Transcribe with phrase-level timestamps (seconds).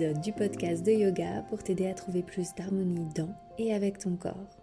[0.00, 4.56] du podcast de yoga pour t'aider à trouver plus d'harmonie dans et avec ton corps.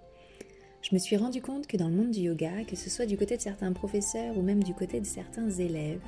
[0.82, 3.18] Je me suis rendu compte que dans le monde du yoga, que ce soit du
[3.18, 6.02] côté de certains professeurs ou même du côté de certains élèves,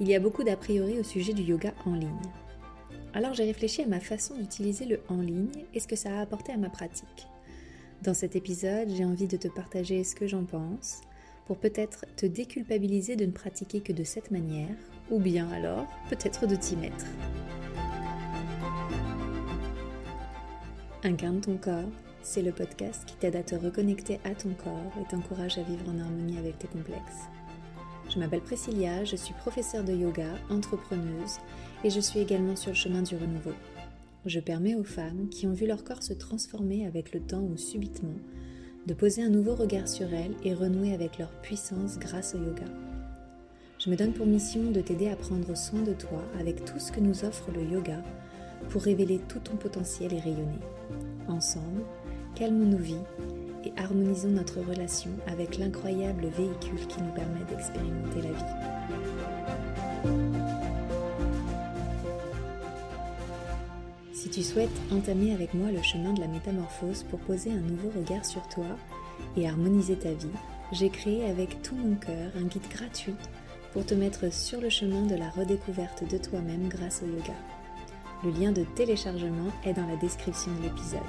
[0.00, 2.10] il y a beaucoup d'a priori au sujet du yoga en ligne.
[3.14, 6.20] Alors j'ai réfléchi à ma façon d'utiliser le en ligne et ce que ça a
[6.20, 7.28] apporté à ma pratique.
[8.02, 11.02] Dans cet épisode, j'ai envie de te partager ce que j'en pense,
[11.46, 14.76] pour peut-être te déculpabiliser de ne pratiquer que de cette manière,
[15.10, 17.06] ou bien alors peut-être de t'y mettre.
[21.04, 21.90] Incarne ton corps,
[22.22, 25.88] c'est le podcast qui t'aide à te reconnecter à ton corps et t'encourage à vivre
[25.88, 27.26] en harmonie avec tes complexes.
[28.08, 31.40] Je m'appelle Priscilla, je suis professeure de yoga, entrepreneuse
[31.82, 33.54] et je suis également sur le chemin du renouveau.
[34.26, 37.56] Je permets aux femmes qui ont vu leur corps se transformer avec le temps ou
[37.56, 38.14] subitement
[38.86, 42.66] de poser un nouveau regard sur elles et renouer avec leur puissance grâce au yoga.
[43.80, 46.92] Je me donne pour mission de t'aider à prendre soin de toi avec tout ce
[46.92, 48.00] que nous offre le yoga
[48.68, 50.60] pour révéler tout ton potentiel et rayonner.
[51.28, 51.82] Ensemble,
[52.34, 52.96] calmons nos vies
[53.64, 58.72] et harmonisons notre relation avec l'incroyable véhicule qui nous permet d'expérimenter la vie.
[64.12, 67.90] Si tu souhaites entamer avec moi le chemin de la métamorphose pour poser un nouveau
[67.96, 68.66] regard sur toi
[69.36, 70.28] et harmoniser ta vie,
[70.72, 73.14] j'ai créé avec tout mon cœur un guide gratuit
[73.72, 77.34] pour te mettre sur le chemin de la redécouverte de toi-même grâce au yoga.
[78.24, 81.00] Le lien de téléchargement est dans la description de l'épisode.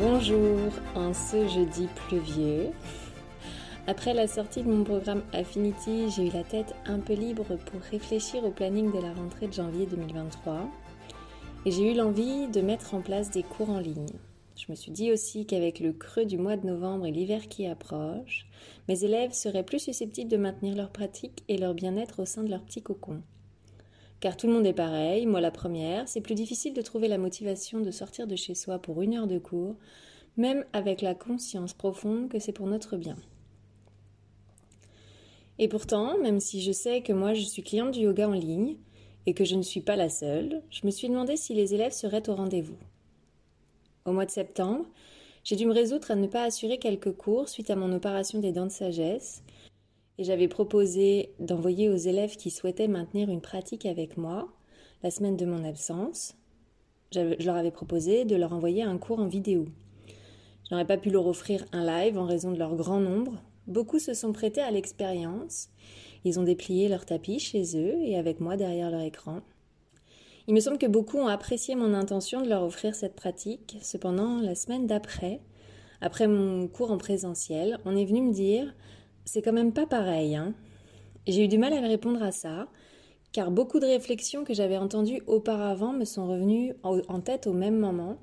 [0.00, 0.58] Bonjour,
[0.96, 2.70] en ce jeudi pluvieux.
[3.86, 7.80] Après la sortie de mon programme Affinity, j'ai eu la tête un peu libre pour
[7.92, 10.68] réfléchir au planning de la rentrée de janvier 2023
[11.66, 14.10] et j'ai eu l'envie de mettre en place des cours en ligne.
[14.56, 17.66] Je me suis dit aussi qu'avec le creux du mois de novembre et l'hiver qui
[17.66, 18.46] approche,
[18.88, 22.50] mes élèves seraient plus susceptibles de maintenir leur pratique et leur bien-être au sein de
[22.50, 23.22] leur petit cocon.
[24.20, 27.18] Car tout le monde est pareil, moi la première, c'est plus difficile de trouver la
[27.18, 29.76] motivation de sortir de chez soi pour une heure de cours,
[30.36, 33.16] même avec la conscience profonde que c'est pour notre bien.
[35.58, 38.76] Et pourtant, même si je sais que moi je suis cliente du yoga en ligne
[39.26, 41.92] et que je ne suis pas la seule, je me suis demandé si les élèves
[41.92, 42.78] seraient au rendez-vous.
[44.04, 44.86] Au mois de septembre,
[45.44, 48.52] j'ai dû me résoudre à ne pas assurer quelques cours suite à mon opération des
[48.52, 49.42] dents de sagesse,
[50.18, 54.48] et j'avais proposé d'envoyer aux élèves qui souhaitaient maintenir une pratique avec moi
[55.02, 56.34] la semaine de mon absence.
[57.12, 59.66] Je leur avais proposé de leur envoyer un cours en vidéo.
[60.68, 63.98] Je n'aurais pas pu leur offrir un live en raison de leur grand nombre, Beaucoup
[63.98, 65.70] se sont prêtés à l'expérience.
[66.24, 69.40] Ils ont déplié leur tapis chez eux et avec moi derrière leur écran.
[70.46, 73.78] Il me semble que beaucoup ont apprécié mon intention de leur offrir cette pratique.
[73.80, 75.40] Cependant, la semaine d'après,
[76.02, 78.74] après mon cours en présentiel, on est venu me dire
[79.24, 80.36] c'est quand même pas pareil.
[80.36, 80.52] Hein.
[81.26, 82.68] J'ai eu du mal à répondre à ça,
[83.32, 87.78] car beaucoup de réflexions que j'avais entendues auparavant me sont revenues en tête au même
[87.78, 88.18] moment.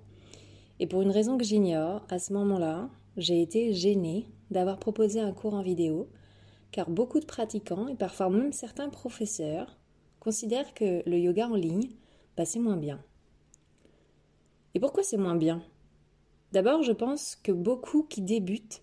[0.80, 5.32] Et pour une raison que j'ignore, à ce moment-là, j'ai été gênée d'avoir proposé un
[5.32, 6.08] cours en vidéo,
[6.72, 9.76] car beaucoup de pratiquants et parfois même certains professeurs
[10.20, 11.90] considèrent que le yoga en ligne,
[12.38, 13.00] bah, c'est moins bien.
[14.74, 15.62] Et pourquoi c'est moins bien?
[16.52, 18.81] D'abord, je pense que beaucoup qui débutent,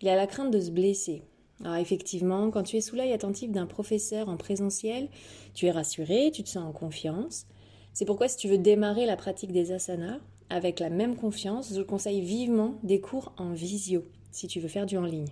[0.00, 1.22] il a la crainte de se blesser.
[1.62, 5.08] Alors effectivement, quand tu es sous l'œil attentif d'un professeur en présentiel,
[5.54, 7.46] tu es rassuré, tu te sens en confiance.
[7.92, 11.82] C'est pourquoi si tu veux démarrer la pratique des asanas avec la même confiance, je
[11.82, 15.28] conseille vivement des cours en visio si tu veux faire du en ligne.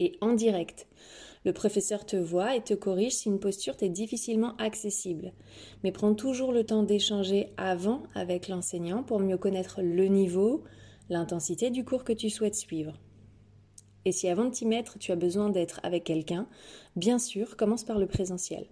[0.00, 0.86] Et en direct.
[1.44, 5.32] Le professeur te voit et te corrige si une posture t'est difficilement accessible.
[5.82, 10.64] Mais prends toujours le temps d'échanger avant avec l'enseignant pour mieux connaître le niveau,
[11.10, 12.94] l'intensité du cours que tu souhaites suivre.
[14.06, 16.46] Et si avant de t'y mettre, tu as besoin d'être avec quelqu'un,
[16.96, 18.66] bien sûr, commence par le présentiel.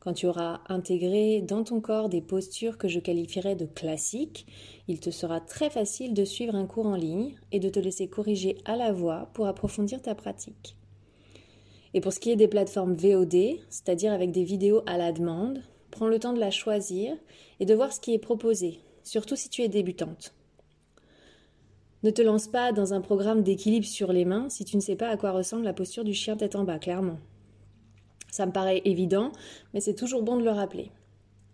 [0.00, 4.46] Quand tu auras intégré dans ton corps des postures que je qualifierais de classiques,
[4.88, 8.08] il te sera très facile de suivre un cours en ligne et de te laisser
[8.08, 10.76] corriger à la voix pour approfondir ta pratique.
[11.94, 15.62] Et pour ce qui est des plateformes VOD, c'est-à-dire avec des vidéos à la demande,
[15.90, 17.16] prends le temps de la choisir
[17.58, 20.34] et de voir ce qui est proposé, surtout si tu es débutante.
[22.02, 24.96] Ne te lance pas dans un programme d'équilibre sur les mains si tu ne sais
[24.96, 27.18] pas à quoi ressemble la posture du chien tête en bas, clairement.
[28.30, 29.32] Ça me paraît évident,
[29.74, 30.90] mais c'est toujours bon de le rappeler.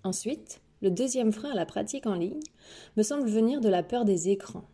[0.05, 2.41] Ensuite, le deuxième frein à la pratique en ligne
[2.97, 4.65] me semble venir de la peur des écrans.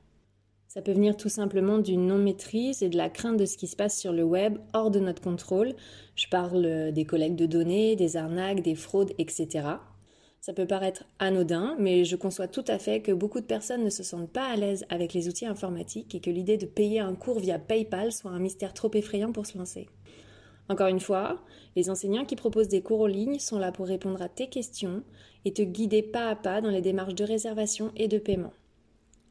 [0.74, 3.76] Ça peut venir tout simplement d'une non-maîtrise et de la crainte de ce qui se
[3.76, 5.74] passe sur le web hors de notre contrôle.
[6.16, 9.68] Je parle des collectes de données, des arnaques, des fraudes, etc.
[10.40, 13.90] Ça peut paraître anodin, mais je conçois tout à fait que beaucoup de personnes ne
[13.90, 17.14] se sentent pas à l'aise avec les outils informatiques et que l'idée de payer un
[17.14, 19.90] cours via PayPal soit un mystère trop effrayant pour se lancer.
[20.70, 21.42] Encore une fois,
[21.76, 25.02] les enseignants qui proposent des cours en ligne sont là pour répondre à tes questions
[25.44, 28.54] et te guider pas à pas dans les démarches de réservation et de paiement.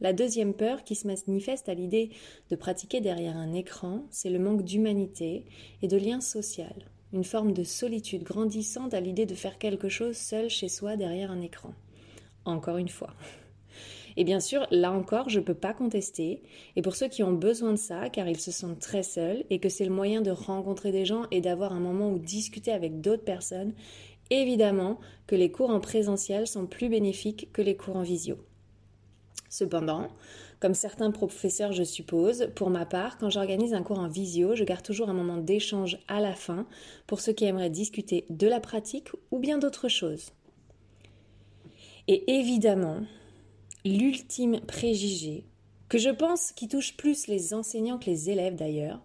[0.02, 2.10] La deuxième peur qui se manifeste à l'idée
[2.50, 5.46] de pratiquer derrière un écran, c'est le manque d'humanité
[5.82, 6.74] et de lien social
[7.14, 11.32] une forme de solitude grandissante à l'idée de faire quelque chose seul chez soi derrière
[11.32, 11.74] un écran.
[12.46, 13.14] Encore une fois.
[14.18, 16.42] Et bien sûr, là encore, je ne peux pas contester.
[16.76, 19.60] Et pour ceux qui ont besoin de ça, car ils se sentent très seuls et
[19.60, 23.00] que c'est le moyen de rencontrer des gens et d'avoir un moment où discuter avec
[23.00, 23.74] d'autres personnes,
[24.30, 28.38] évidemment que les cours en présentiel sont plus bénéfiques que les cours en visio.
[29.52, 30.08] Cependant,
[30.62, 34.64] comme certains professeurs, je suppose, pour ma part, quand j'organise un cours en visio, je
[34.64, 36.66] garde toujours un moment d'échange à la fin
[37.06, 40.32] pour ceux qui aimeraient discuter de la pratique ou bien d'autres choses.
[42.08, 43.02] Et évidemment,
[43.84, 45.44] l'ultime préjugé,
[45.90, 49.02] que je pense qui touche plus les enseignants que les élèves d'ailleurs,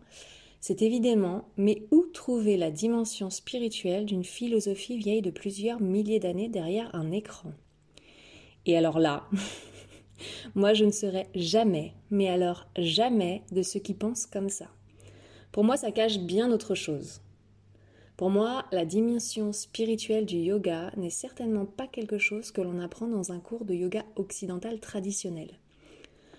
[0.61, 6.49] c'est évidemment, mais où trouver la dimension spirituelle d'une philosophie vieille de plusieurs milliers d'années
[6.49, 7.53] derrière un écran?
[8.65, 9.29] Et alors là,
[10.55, 14.67] Moi, je ne serai jamais, mais alors jamais, de ceux qui pensent comme ça.
[15.53, 17.23] Pour moi, ça cache bien autre chose.
[18.17, 23.09] Pour moi, la dimension spirituelle du yoga n'est certainement pas quelque chose que l'on apprend
[23.09, 25.51] dans un cours de yoga occidental traditionnel.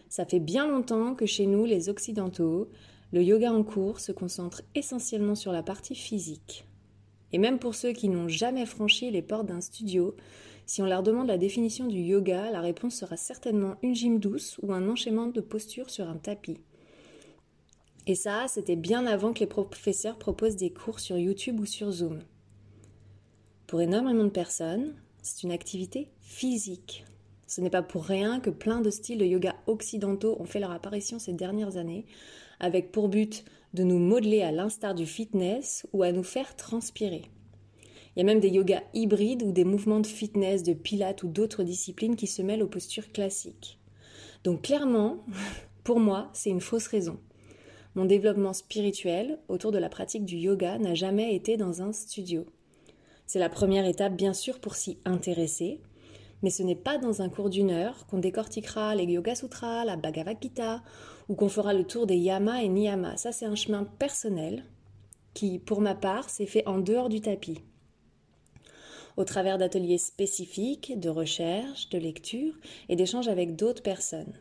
[0.09, 2.69] Ça fait bien longtemps que chez nous, les Occidentaux,
[3.12, 6.65] le yoga en cours se concentre essentiellement sur la partie physique.
[7.31, 10.15] Et même pour ceux qui n'ont jamais franchi les portes d'un studio,
[10.68, 14.60] si on leur demande la définition du yoga, la réponse sera certainement une gym douce
[14.62, 16.58] ou un enchaînement de postures sur un tapis.
[18.06, 21.90] Et ça, c'était bien avant que les professeurs proposent des cours sur YouTube ou sur
[21.92, 22.19] Zoom.
[23.66, 27.06] Pour énormément de personnes, c'est une activité physique.
[27.48, 30.72] Ce n'est pas pour rien que plein de styles de yoga occidentaux ont fait leur
[30.72, 32.06] apparition ces dernières années,
[32.60, 37.24] avec pour but de nous modeler à l'instar du fitness ou à nous faire transpirer.
[38.18, 41.28] Il y a même des yogas hybrides ou des mouvements de fitness, de pilates ou
[41.28, 43.80] d'autres disciplines qui se mêlent aux postures classiques.
[44.44, 45.24] Donc clairement,
[45.84, 47.19] pour moi, c'est une fausse raison.
[47.94, 52.48] Mon développement spirituel autour de la pratique du yoga n'a jamais été dans un studio.
[53.28, 55.80] C'est la première étape bien sûr pour s'y intéresser,
[56.42, 59.96] mais ce n'est pas dans un cours d'une heure qu'on décortiquera les Yoga Sutras, la
[59.96, 60.81] Bhagavad Gita,
[61.30, 63.18] ou qu'on fera le tour des yamas et niyamas.
[63.18, 64.66] Ça, c'est un chemin personnel
[65.36, 67.62] qui, pour ma part, s'est fait en dehors du tapis
[69.18, 72.54] au travers d'ateliers spécifiques, de recherche, de lecture
[72.88, 74.34] et d'échanges avec d'autres personnes.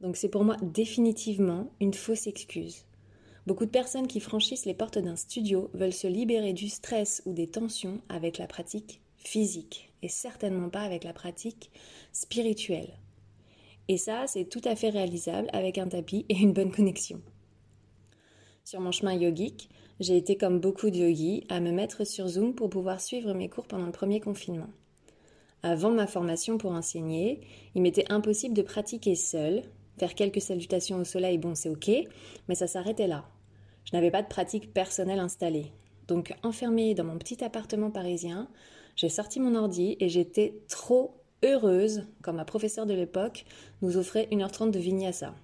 [0.00, 2.84] Donc c'est pour moi définitivement une fausse excuse.
[3.46, 7.32] Beaucoup de personnes qui franchissent les portes d'un studio veulent se libérer du stress ou
[7.32, 11.70] des tensions avec la pratique physique et certainement pas avec la pratique
[12.12, 12.98] spirituelle.
[13.88, 17.22] Et ça, c'est tout à fait réalisable avec un tapis et une bonne connexion.
[18.68, 22.54] Sur mon chemin yogique, j'ai été comme beaucoup de yogis à me mettre sur Zoom
[22.54, 24.68] pour pouvoir suivre mes cours pendant le premier confinement.
[25.62, 27.40] Avant ma formation pour enseigner,
[27.74, 29.62] il m'était impossible de pratiquer seul.
[29.98, 31.90] Faire quelques salutations au soleil, bon, c'est ok,
[32.46, 33.24] mais ça s'arrêtait là.
[33.86, 35.72] Je n'avais pas de pratique personnelle installée.
[36.06, 38.50] Donc, enfermée dans mon petit appartement parisien,
[38.96, 43.46] j'ai sorti mon ordi et j'étais trop heureuse quand ma professeure de l'époque
[43.80, 45.34] nous offrait 1h30 de vinyasa.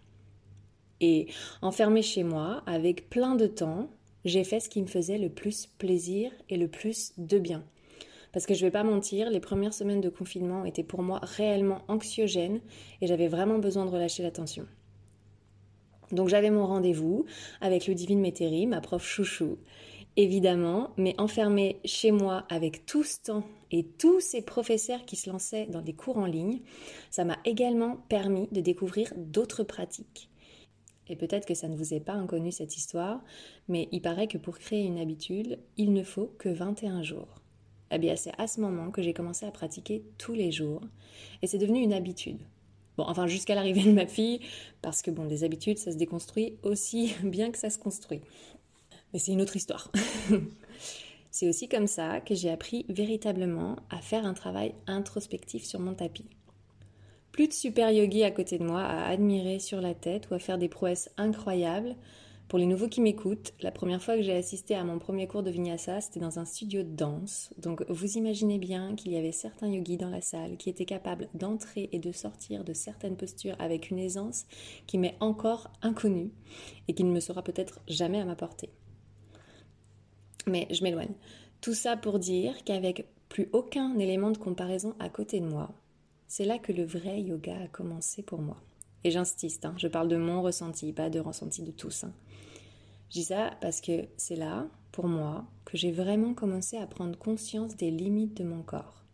[1.01, 1.27] Et
[1.63, 3.91] enfermée chez moi, avec plein de temps,
[4.25, 7.65] j'ai fait ce qui me faisait le plus plaisir et le plus de bien.
[8.33, 11.83] Parce que je vais pas mentir, les premières semaines de confinement étaient pour moi réellement
[11.89, 12.61] anxiogènes
[13.01, 14.67] et j'avais vraiment besoin de relâcher la tension.
[16.11, 17.27] Donc j'avais mon rendez-vous
[17.61, 19.59] avec Ludivine Métairie, ma prof chouchou,
[20.17, 25.31] évidemment, mais enfermée chez moi avec tout ce temps et tous ces professeurs qui se
[25.31, 26.61] lançaient dans des cours en ligne,
[27.11, 30.29] ça m'a également permis de découvrir d'autres pratiques
[31.09, 33.21] et peut-être que ça ne vous est pas inconnu cette histoire,
[33.69, 37.41] mais il paraît que pour créer une habitude, il ne faut que 21 jours.
[37.91, 40.81] Eh bien, c'est à ce moment que j'ai commencé à pratiquer tous les jours,
[41.43, 42.39] et c'est devenu une habitude.
[42.97, 44.41] Bon, enfin, jusqu'à l'arrivée de ma fille,
[44.81, 48.21] parce que bon, des habitudes, ça se déconstruit aussi bien que ça se construit.
[49.13, 49.91] Mais c'est une autre histoire.
[51.31, 55.95] c'est aussi comme ça que j'ai appris véritablement à faire un travail introspectif sur mon
[55.95, 56.27] tapis.
[57.35, 60.39] Plus de super yogi à côté de moi à admirer sur la tête ou à
[60.39, 61.97] faire des prouesses incroyables.
[62.47, 65.43] Pour les nouveaux qui m'écoutent, la première fois que j'ai assisté à mon premier cours
[65.43, 67.53] de vinyasa, c'était dans un studio de danse.
[67.59, 71.29] Donc vous imaginez bien qu'il y avait certains yogis dans la salle qui étaient capables
[71.35, 74.45] d'entrer et de sortir de certaines postures avec une aisance
[74.87, 76.31] qui m'est encore inconnue
[76.87, 78.71] et qui ne me sera peut-être jamais à ma portée.
[80.47, 81.17] Mais je m'éloigne.
[81.61, 85.75] Tout ça pour dire qu'avec plus aucun élément de comparaison à côté de moi,
[86.29, 88.57] c'est là que le vrai yoga a commencé pour moi.
[89.05, 92.05] Et j'insiste, hein, je parle de mon ressenti, pas de ressenti de tous.
[92.05, 92.13] Hein.
[93.11, 97.19] Je dis ça parce que c'est là, pour moi, que j'ai vraiment commencé à prendre
[97.19, 99.05] conscience des limites de mon corps,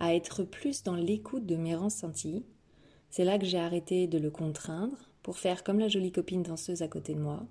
[0.00, 2.44] à être plus dans l'écoute de mes ressentis.
[3.10, 6.82] C'est là que j'ai arrêté de le contraindre pour faire comme la jolie copine danseuse
[6.82, 7.46] à côté de moi.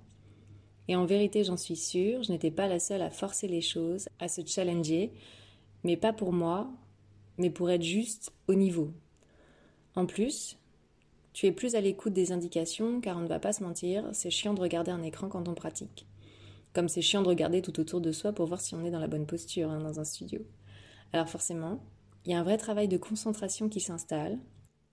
[0.87, 4.09] Et en vérité, j'en suis sûre, je n'étais pas la seule à forcer les choses,
[4.19, 5.11] à se challenger,
[5.83, 6.69] mais pas pour moi,
[7.39, 8.93] mais pour être juste au niveau.
[9.95, 10.57] En plus,
[11.33, 14.29] tu es plus à l'écoute des indications car on ne va pas se mentir, c'est
[14.29, 16.05] chiant de regarder un écran quand on pratique.
[16.73, 18.99] Comme c'est chiant de regarder tout autour de soi pour voir si on est dans
[18.99, 20.41] la bonne posture hein, dans un studio.
[21.13, 21.81] Alors forcément,
[22.25, 24.37] il y a un vrai travail de concentration qui s'installe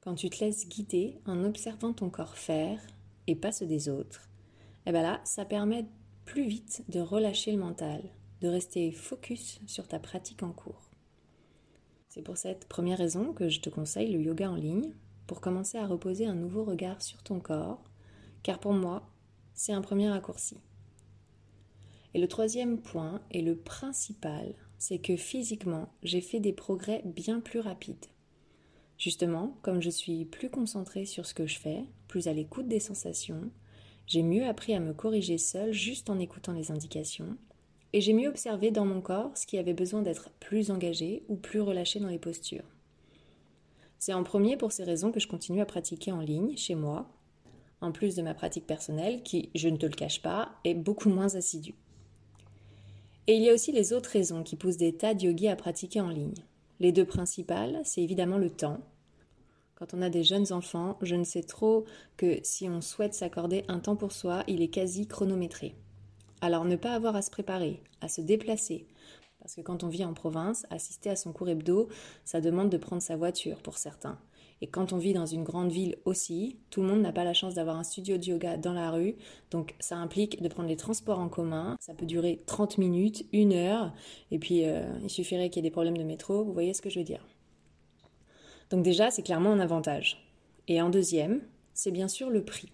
[0.00, 2.80] quand tu te laisses guider en observant ton corps faire
[3.26, 4.28] et pas ceux des autres.
[4.86, 5.86] Et bien là, ça permet
[6.24, 8.02] plus vite de relâcher le mental,
[8.40, 10.85] de rester focus sur ta pratique en cours.
[12.16, 14.94] C'est pour cette première raison que je te conseille le yoga en ligne,
[15.26, 17.84] pour commencer à reposer un nouveau regard sur ton corps,
[18.42, 19.06] car pour moi,
[19.52, 20.56] c'est un premier raccourci.
[22.14, 27.40] Et le troisième point, et le principal, c'est que physiquement, j'ai fait des progrès bien
[27.40, 28.06] plus rapides.
[28.96, 32.80] Justement, comme je suis plus concentrée sur ce que je fais, plus à l'écoute des
[32.80, 33.50] sensations,
[34.06, 37.36] j'ai mieux appris à me corriger seule juste en écoutant les indications,
[37.96, 41.36] et j'ai mieux observé dans mon corps ce qui avait besoin d'être plus engagé ou
[41.36, 42.66] plus relâché dans les postures.
[43.98, 47.08] C'est en premier pour ces raisons que je continue à pratiquer en ligne, chez moi,
[47.80, 51.08] en plus de ma pratique personnelle qui, je ne te le cache pas, est beaucoup
[51.08, 51.74] moins assidue.
[53.28, 55.56] Et il y a aussi les autres raisons qui poussent des tas de yogis à
[55.56, 56.34] pratiquer en ligne.
[56.80, 58.80] Les deux principales, c'est évidemment le temps.
[59.74, 61.86] Quand on a des jeunes enfants, je ne sais trop
[62.18, 65.76] que si on souhaite s'accorder un temps pour soi, il est quasi chronométré.
[66.40, 68.86] Alors ne pas avoir à se préparer, à se déplacer.
[69.40, 71.88] Parce que quand on vit en province, assister à son cours hebdo,
[72.24, 74.18] ça demande de prendre sa voiture pour certains.
[74.62, 77.34] Et quand on vit dans une grande ville aussi, tout le monde n'a pas la
[77.34, 79.16] chance d'avoir un studio de yoga dans la rue,
[79.50, 81.76] donc ça implique de prendre les transports en commun.
[81.78, 83.92] Ça peut durer 30 minutes, une heure,
[84.30, 86.80] et puis euh, il suffirait qu'il y ait des problèmes de métro, vous voyez ce
[86.80, 87.24] que je veux dire.
[88.70, 90.26] Donc déjà, c'est clairement un avantage.
[90.68, 91.42] Et en deuxième,
[91.74, 92.72] c'est bien sûr le prix.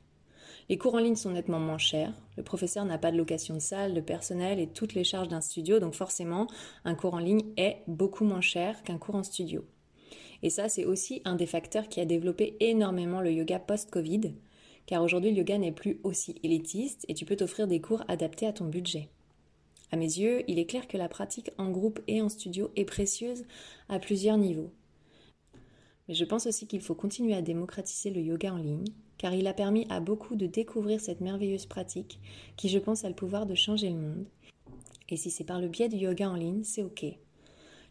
[0.68, 2.12] Les cours en ligne sont nettement moins chers.
[2.36, 5.40] Le professeur n'a pas de location de salle, de personnel et toutes les charges d'un
[5.40, 6.46] studio, donc forcément,
[6.84, 9.64] un cours en ligne est beaucoup moins cher qu'un cours en studio.
[10.42, 14.34] Et ça, c'est aussi un des facteurs qui a développé énormément le yoga post-Covid,
[14.86, 18.46] car aujourd'hui, le yoga n'est plus aussi élitiste et tu peux t'offrir des cours adaptés
[18.46, 19.08] à ton budget.
[19.92, 22.84] À mes yeux, il est clair que la pratique en groupe et en studio est
[22.84, 23.44] précieuse
[23.88, 24.72] à plusieurs niveaux.
[26.08, 28.86] Mais je pense aussi qu'il faut continuer à démocratiser le yoga en ligne,
[29.22, 32.18] car il a permis à beaucoup de découvrir cette merveilleuse pratique
[32.56, 34.26] qui, je pense, a le pouvoir de changer le monde.
[35.08, 37.04] Et si c'est par le biais du yoga en ligne, c'est ok.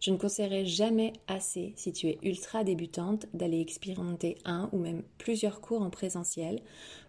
[0.02, 5.04] Je ne conseillerais jamais assez, si tu es ultra débutante, d'aller expérimenter un ou même
[5.20, 6.60] plusieurs cours en présentiel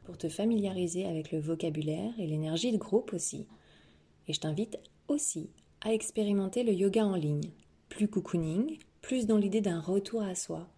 [0.04, 3.48] pour te familiariser avec le vocabulaire et l'énergie de groupe aussi.
[4.28, 5.50] Et je t'invite aussi
[5.80, 7.50] à expérimenter le yoga en ligne,
[7.88, 10.68] plus cocooning, plus dans l'idée d'un retour à soi.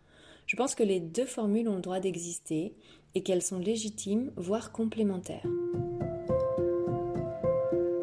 [0.47, 2.75] Je pense que les deux formules ont le droit d'exister
[3.15, 5.47] et qu'elles sont légitimes, voire complémentaires.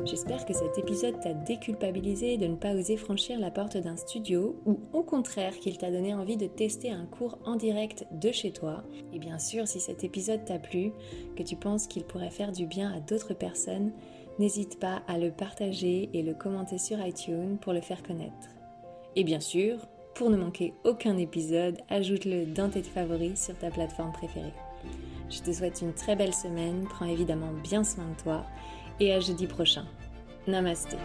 [0.05, 4.59] J'espère que cet épisode t'a déculpabilisé de ne pas oser franchir la porte d'un studio
[4.65, 8.51] ou au contraire qu'il t'a donné envie de tester un cours en direct de chez
[8.51, 8.83] toi.
[9.13, 10.91] Et bien sûr, si cet épisode t'a plu,
[11.35, 13.91] que tu penses qu'il pourrait faire du bien à d'autres personnes,
[14.39, 18.49] n'hésite pas à le partager et le commenter sur iTunes pour le faire connaître.
[19.15, 24.13] Et bien sûr, pour ne manquer aucun épisode, ajoute-le dans tes favoris sur ta plateforme
[24.13, 24.53] préférée.
[25.29, 28.45] Je te souhaite une très belle semaine, prends évidemment bien soin de toi
[28.99, 29.85] et à jeudi prochain.
[30.47, 30.97] Namaste.